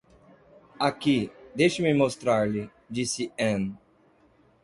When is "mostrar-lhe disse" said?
1.93-3.31